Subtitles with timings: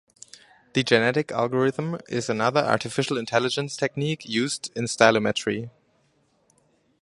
[0.73, 5.69] The genetic algorithm is another artificial intelligence technique used in stylometry.